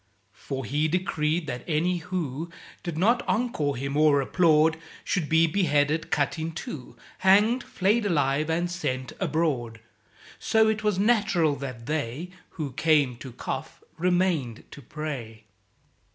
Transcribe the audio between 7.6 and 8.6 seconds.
flayed alive,